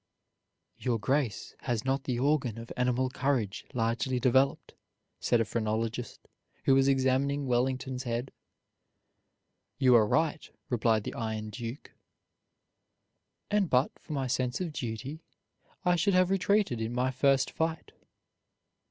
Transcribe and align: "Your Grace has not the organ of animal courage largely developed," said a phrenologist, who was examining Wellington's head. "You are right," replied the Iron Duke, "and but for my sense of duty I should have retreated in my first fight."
"Your 0.79 0.97
Grace 0.97 1.53
has 1.59 1.85
not 1.85 2.05
the 2.05 2.17
organ 2.17 2.57
of 2.57 2.71
animal 2.75 3.11
courage 3.11 3.65
largely 3.71 4.19
developed," 4.19 4.73
said 5.19 5.39
a 5.39 5.45
phrenologist, 5.45 6.27
who 6.63 6.73
was 6.73 6.87
examining 6.87 7.45
Wellington's 7.45 8.01
head. 8.01 8.31
"You 9.77 9.93
are 9.93 10.07
right," 10.07 10.49
replied 10.69 11.03
the 11.03 11.13
Iron 11.13 11.51
Duke, 11.51 11.91
"and 13.51 13.69
but 13.69 13.91
for 13.99 14.13
my 14.13 14.25
sense 14.25 14.59
of 14.59 14.73
duty 14.73 15.21
I 15.85 15.95
should 15.97 16.15
have 16.15 16.31
retreated 16.31 16.81
in 16.81 16.93
my 16.95 17.11
first 17.11 17.51
fight." 17.51 17.91